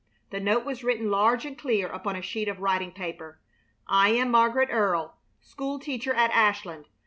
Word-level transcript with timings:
The 0.31 0.39
note 0.39 0.65
was 0.65 0.83
written 0.83 1.11
large 1.11 1.45
and 1.45 1.55
clear 1.55 1.85
upon 1.87 2.15
a 2.15 2.23
sheet 2.23 2.47
of 2.47 2.59
writing 2.59 2.91
paper: 2.91 3.39
"I 3.87 4.09
am 4.09 4.31
Margaret 4.31 4.69
Earle, 4.71 5.17
school 5.41 5.77
teacher 5.77 6.15
at 6.15 6.31
Ashland. 6.31 6.87